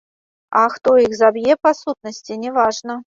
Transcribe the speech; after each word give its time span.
А 0.61 0.61
хто 0.75 0.89
іх 1.01 1.13
заб'е, 1.19 1.57
па 1.67 1.73
сутнасці, 1.81 2.39
не 2.47 2.51
важна. 2.57 2.97